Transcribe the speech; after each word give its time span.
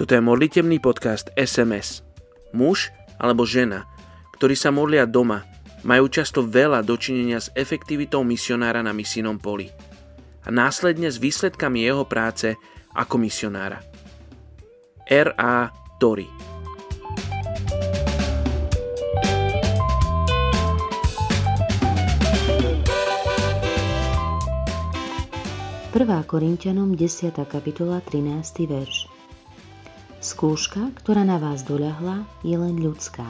Toto 0.00 0.16
je 0.16 0.24
modlitebný 0.24 0.80
podcast 0.80 1.28
SMS. 1.36 2.00
Muž 2.56 2.88
alebo 3.20 3.44
žena, 3.44 3.84
ktorí 4.32 4.56
sa 4.56 4.72
modlia 4.72 5.04
doma, 5.04 5.44
majú 5.84 6.08
často 6.08 6.40
veľa 6.40 6.80
dočinenia 6.80 7.36
s 7.36 7.52
efektivitou 7.52 8.24
misionára 8.24 8.80
na 8.80 8.96
misijnom 8.96 9.36
poli 9.36 9.68
a 10.40 10.48
následne 10.48 11.12
s 11.12 11.20
výsledkami 11.20 11.84
jeho 11.84 12.08
práce 12.08 12.56
ako 12.96 13.20
misionára. 13.20 13.84
R.A. 15.04 15.68
Tori 16.00 16.32
Prvá 25.92 26.24
Korintianom 26.24 26.96
10. 26.96 27.36
kapitola 27.44 28.00
13. 28.00 28.64
verš 28.64 29.19
Skúška, 30.20 30.92
ktorá 31.00 31.24
na 31.24 31.40
vás 31.40 31.64
doľahla, 31.64 32.28
je 32.44 32.52
len 32.52 32.76
ľudská. 32.76 33.24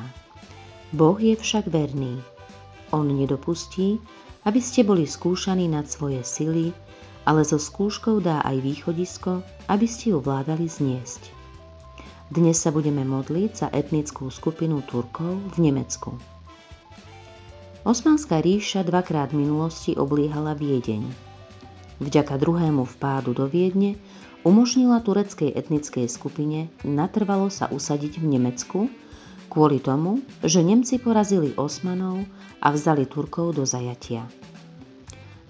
Boh 0.90 1.14
je 1.22 1.38
však 1.38 1.70
verný. 1.70 2.18
On 2.90 3.06
nedopustí, 3.06 4.02
aby 4.42 4.58
ste 4.58 4.82
boli 4.82 5.06
skúšaní 5.06 5.70
nad 5.70 5.86
svoje 5.86 6.26
sily, 6.26 6.74
ale 7.22 7.46
so 7.46 7.62
skúškou 7.62 8.18
dá 8.18 8.42
aj 8.42 8.58
východisko, 8.66 9.46
aby 9.70 9.86
ste 9.86 10.10
ju 10.10 10.18
vládali 10.18 10.66
zniesť. 10.66 11.30
Dnes 12.26 12.58
sa 12.58 12.74
budeme 12.74 13.06
modliť 13.06 13.50
za 13.54 13.68
etnickú 13.70 14.26
skupinu 14.26 14.82
Turkov 14.82 15.38
v 15.54 15.70
Nemecku. 15.70 16.18
Osmanská 17.86 18.42
ríša 18.42 18.82
dvakrát 18.82 19.30
v 19.30 19.46
minulosti 19.46 19.94
obliehala 19.94 20.58
Viedeň. 20.58 21.06
Vďaka 22.02 22.34
druhému 22.34 22.82
vpádu 22.98 23.30
do 23.30 23.46
Viedne 23.46 23.94
umožnila 24.42 25.00
tureckej 25.04 25.52
etnickej 25.52 26.06
skupine 26.08 26.72
natrvalo 26.86 27.52
sa 27.52 27.68
usadiť 27.68 28.20
v 28.22 28.26
Nemecku 28.38 28.80
kvôli 29.50 29.82
tomu, 29.82 30.22
že 30.46 30.62
Nemci 30.62 31.02
porazili 31.02 31.52
Osmanov 31.58 32.22
a 32.62 32.70
vzali 32.70 33.04
Turkov 33.04 33.58
do 33.58 33.66
zajatia. 33.66 34.24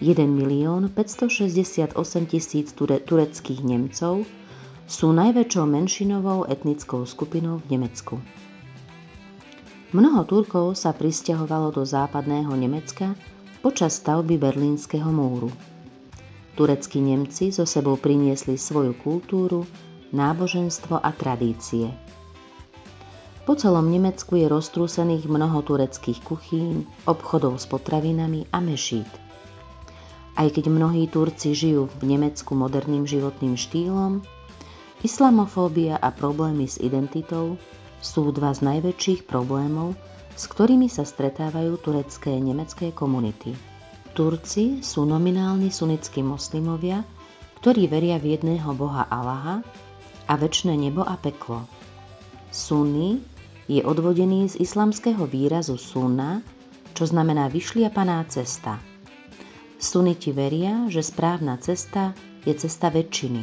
1 0.00 0.16
milión 0.32 0.88
568 0.88 1.92
tisíc 2.24 2.72
tureckých 2.80 3.60
Nemcov 3.60 4.24
sú 4.88 5.12
najväčšou 5.12 5.64
menšinovou 5.68 6.48
etnickou 6.48 7.04
skupinou 7.04 7.60
v 7.60 7.76
Nemecku. 7.76 8.16
Mnoho 9.92 10.24
Turkov 10.24 10.78
sa 10.80 10.96
pristahovalo 10.96 11.68
do 11.68 11.84
západného 11.84 12.50
Nemecka 12.56 13.12
počas 13.60 14.00
stavby 14.00 14.40
Berlínskeho 14.40 15.12
múru. 15.12 15.52
Tureckí 16.60 17.00
Nemci 17.00 17.56
so 17.56 17.64
sebou 17.64 17.96
priniesli 17.96 18.60
svoju 18.60 18.92
kultúru, 19.00 19.64
náboženstvo 20.12 21.00
a 21.00 21.08
tradície. 21.08 21.88
Po 23.48 23.56
celom 23.56 23.88
Nemecku 23.88 24.36
je 24.36 24.44
roztrúsených 24.44 25.24
mnoho 25.24 25.64
tureckých 25.64 26.20
kuchýn, 26.20 26.84
obchodov 27.08 27.56
s 27.56 27.64
potravinami 27.64 28.44
a 28.52 28.60
mešít. 28.60 29.08
Aj 30.36 30.52
keď 30.52 30.68
mnohí 30.68 31.08
Turci 31.08 31.56
žijú 31.56 31.88
v 31.96 32.02
Nemecku 32.04 32.52
moderným 32.52 33.08
životným 33.08 33.56
štýlom, 33.56 34.20
islamofóbia 35.00 35.96
a 35.96 36.12
problémy 36.12 36.68
s 36.68 36.76
identitou 36.76 37.56
sú 38.04 38.36
dva 38.36 38.52
z 38.52 38.68
najväčších 38.68 39.24
problémov, 39.24 39.96
s 40.36 40.44
ktorými 40.44 40.92
sa 40.92 41.08
stretávajú 41.08 41.80
turecké 41.80 42.36
nemecké 42.36 42.92
komunity. 42.92 43.69
Turci 44.10 44.82
sú 44.82 45.06
nominálni 45.06 45.70
sunnickí 45.70 46.20
moslimovia, 46.26 47.06
ktorí 47.62 47.86
veria 47.86 48.18
v 48.18 48.34
jedného 48.34 48.74
boha 48.74 49.06
Allaha 49.06 49.62
a 50.26 50.32
väčšie 50.34 50.74
nebo 50.74 51.06
a 51.06 51.14
peklo. 51.14 51.68
Sunni 52.50 53.22
je 53.70 53.86
odvodený 53.86 54.50
z 54.50 54.66
islamského 54.66 55.30
výrazu 55.30 55.78
sunna, 55.78 56.42
čo 56.96 57.06
znamená 57.06 57.46
vyšliapaná 57.46 58.26
cesta. 58.26 58.82
Suniti 59.80 60.34
veria, 60.34 60.90
že 60.90 61.00
správna 61.00 61.56
cesta 61.62 62.12
je 62.42 62.52
cesta 62.52 62.90
väčšiny. 62.90 63.40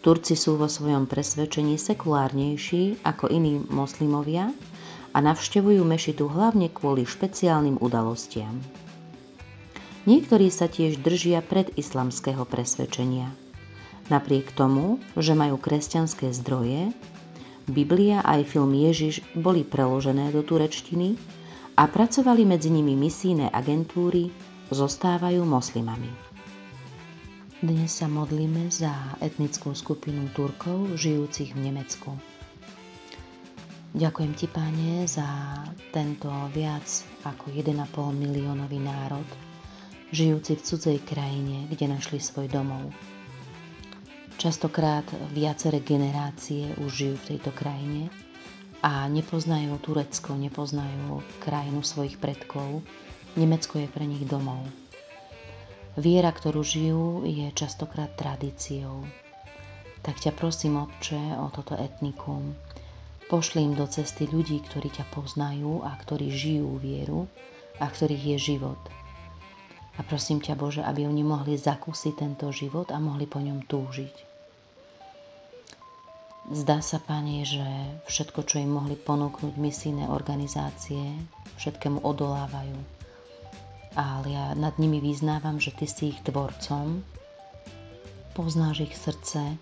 Turci 0.00 0.34
sú 0.36 0.56
vo 0.56 0.68
svojom 0.68 1.04
presvedčení 1.04 1.76
sekulárnejší 1.76 3.04
ako 3.04 3.28
iní 3.28 3.60
moslimovia 3.72 4.52
a 5.14 5.18
navštevujú 5.20 5.80
mešitu 5.84 6.28
hlavne 6.28 6.68
kvôli 6.72 7.06
špeciálnym 7.06 7.78
udalostiam. 7.80 8.83
Niektorí 10.04 10.52
sa 10.52 10.68
tiež 10.68 11.00
držia 11.00 11.40
pred 11.40 11.72
islamského 11.80 12.44
presvedčenia. 12.44 13.32
Napriek 14.12 14.52
tomu, 14.52 15.00
že 15.16 15.32
majú 15.32 15.56
kresťanské 15.56 16.28
zdroje, 16.36 16.92
Biblia 17.64 18.20
aj 18.20 18.44
film 18.44 18.76
Ježiš 18.76 19.24
boli 19.32 19.64
preložené 19.64 20.28
do 20.28 20.44
turečtiny 20.44 21.16
a 21.80 21.88
pracovali 21.88 22.44
medzi 22.44 22.68
nimi 22.68 22.92
misijné 22.92 23.48
agentúry, 23.48 24.28
zostávajú 24.68 25.40
moslimami. 25.48 26.12
Dnes 27.64 27.96
sa 27.96 28.04
modlíme 28.04 28.68
za 28.68 28.92
etnickú 29.24 29.72
skupinu 29.72 30.28
Turkov 30.36 31.00
žijúcich 31.00 31.56
v 31.56 31.72
Nemecku. 31.72 32.12
Ďakujem 33.96 34.32
ti, 34.36 34.50
páne, 34.50 35.06
za 35.06 35.24
tento 35.94 36.28
viac 36.50 36.84
ako 37.24 37.48
1,5 37.48 37.72
miliónový 38.12 38.82
národ, 38.82 39.03
žijúci 40.12 40.58
v 40.58 40.64
cudzej 40.66 40.98
krajine, 41.06 41.70
kde 41.70 41.88
našli 41.88 42.20
svoj 42.20 42.50
domov. 42.50 42.92
Častokrát 44.34 45.06
viaceré 45.30 45.78
generácie 45.78 46.74
už 46.82 46.90
žijú 46.90 47.14
v 47.22 47.28
tejto 47.34 47.54
krajine 47.54 48.10
a 48.82 49.06
nepoznajú 49.06 49.78
Turecko, 49.78 50.34
nepoznajú 50.34 51.22
krajinu 51.40 51.80
svojich 51.86 52.18
predkov. 52.18 52.82
Nemecko 53.38 53.80
je 53.80 53.88
pre 53.88 54.04
nich 54.04 54.26
domov. 54.26 54.66
Viera, 55.94 56.34
ktorú 56.34 56.66
žijú, 56.66 57.22
je 57.22 57.54
častokrát 57.54 58.10
tradíciou. 58.18 59.06
Tak 60.02 60.18
ťa 60.18 60.34
prosím, 60.34 60.82
Otče, 60.82 61.38
o 61.38 61.48
toto 61.54 61.78
etnikum. 61.78 62.58
Pošli 63.30 63.64
im 63.64 63.78
do 63.78 63.86
cesty 63.86 64.26
ľudí, 64.28 64.60
ktorí 64.60 64.90
ťa 64.90 65.08
poznajú 65.14 65.86
a 65.86 65.94
ktorí 65.94 66.28
žijú 66.28 66.76
vieru 66.82 67.30
a 67.78 67.86
ktorých 67.88 68.36
je 68.36 68.38
život– 68.52 68.82
a 69.94 70.00
prosím 70.02 70.42
ťa 70.42 70.54
Bože, 70.58 70.82
aby 70.82 71.06
oni 71.06 71.22
mohli 71.22 71.54
zakúsiť 71.54 72.14
tento 72.18 72.50
život 72.50 72.90
a 72.90 72.98
mohli 72.98 73.30
po 73.30 73.38
ňom 73.38 73.62
túžiť. 73.66 74.34
Zdá 76.44 76.84
sa, 76.84 77.00
Pane, 77.00 77.40
že 77.48 77.64
všetko, 78.04 78.44
čo 78.44 78.60
im 78.60 78.76
mohli 78.76 79.00
ponúknuť 79.00 79.56
misijné 79.56 80.12
organizácie, 80.12 81.16
všetkému 81.56 82.04
odolávajú. 82.04 82.76
Ale 83.94 84.26
ja 84.28 84.52
nad 84.52 84.76
nimi 84.76 85.00
vyznávam, 85.00 85.56
že 85.56 85.72
Ty 85.72 85.86
si 85.88 86.12
ich 86.12 86.20
tvorcom, 86.20 87.00
poznáš 88.36 88.90
ich 88.90 88.94
srdce 88.98 89.56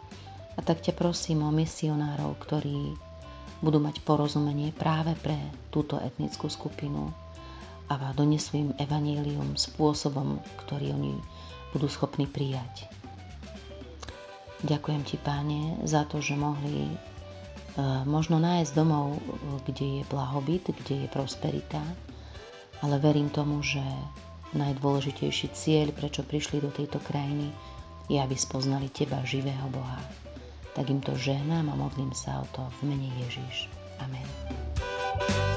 a 0.56 0.60
tak 0.64 0.82
ťa 0.82 0.97
prosím 0.97 1.44
o 1.47 1.54
misionárov, 1.54 2.34
ktorí 2.41 2.97
budú 3.62 3.78
mať 3.78 4.03
porozumenie 4.03 4.75
práve 4.75 5.14
pre 5.22 5.38
túto 5.70 6.00
etnickú 6.03 6.50
skupinu, 6.50 7.14
a 7.91 8.15
donesú 8.15 8.59
im 8.59 8.70
evanílium 8.78 9.59
spôsobom, 9.59 10.38
ktorý 10.66 10.94
oni 10.94 11.15
budú 11.72 11.88
schopní 11.88 12.28
prijať. 12.28 12.87
Ďakujem 14.62 15.03
ti, 15.03 15.16
páne, 15.19 15.82
za 15.82 16.06
to, 16.06 16.22
že 16.22 16.38
mohli 16.38 16.87
e, 16.87 16.97
možno 18.06 18.38
nájsť 18.38 18.70
domov, 18.78 19.19
kde 19.66 20.00
je 20.00 20.03
blahobyt, 20.06 20.70
kde 20.70 21.06
je 21.06 21.09
prosperita, 21.10 21.82
ale 22.79 23.02
verím 23.02 23.26
tomu, 23.26 23.58
že 23.67 23.82
najdôležitejší 24.55 25.50
cieľ, 25.50 25.90
prečo 25.90 26.23
prišli 26.23 26.62
do 26.62 26.70
tejto 26.70 27.02
krajiny, 27.02 27.50
je, 28.06 28.20
aby 28.23 28.37
spoznali 28.38 28.87
teba, 28.93 29.25
živého 29.26 29.67
Boha. 29.73 29.99
Tak 30.78 30.88
im 30.88 31.00
to 31.02 31.17
žehnám 31.17 31.69
a 31.69 31.75
modlím 31.76 32.14
sa 32.14 32.44
o 32.44 32.46
to 32.55 32.62
v 32.81 32.94
mene 32.94 33.08
Ježiš. 33.26 33.69
Amen. 34.00 35.51